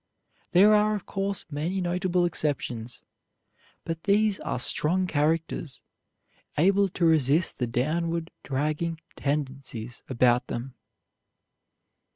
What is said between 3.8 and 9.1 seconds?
but these are strong characters, able to resist the downward dragging